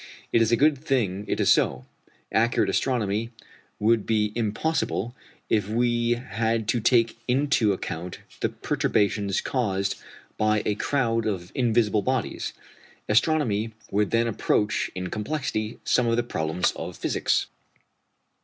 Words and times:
It 0.33 0.41
is 0.41 0.51
a 0.51 0.55
good 0.57 0.79
thing 0.79 1.25
it 1.27 1.39
is 1.39 1.51
so: 1.51 1.85
accurate 2.31 2.71
astronomy 2.71 3.29
would 3.79 4.07
be 4.07 4.31
impossible 4.33 5.15
if 5.47 5.69
we 5.69 6.13
had 6.13 6.67
to 6.69 6.79
take 6.79 7.19
into 7.27 7.71
account 7.71 8.17
the 8.39 8.49
perturbations 8.49 9.41
caused 9.41 10.01
by 10.37 10.63
a 10.65 10.73
crowd 10.73 11.27
of 11.27 11.51
invisible 11.53 12.01
bodies. 12.01 12.51
Astronomy 13.07 13.73
would 13.91 14.09
then 14.09 14.25
approach 14.25 14.89
in 14.95 15.11
complexity 15.11 15.79
some 15.83 16.07
of 16.07 16.15
the 16.15 16.23
problems 16.23 16.71
of 16.75 16.97
physics. 16.97 17.45